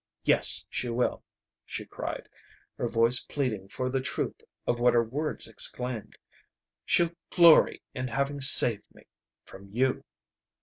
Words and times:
Yes, 0.23 0.65
she 0.67 0.89
will," 0.89 1.23
she 1.63 1.85
cried, 1.85 2.27
her 2.75 2.87
voice 2.87 3.19
pleading 3.19 3.67
for 3.67 3.87
the 3.87 4.01
truth 4.01 4.41
of 4.65 4.79
what 4.79 4.95
her 4.95 5.03
words 5.03 5.47
exclaimed. 5.47 6.17
"She'll 6.87 7.11
glory 7.29 7.83
in 7.93 8.07
having 8.07 8.41
saved 8.41 8.87
me 8.95 9.03
from 9.45 9.69
you! 9.71 10.03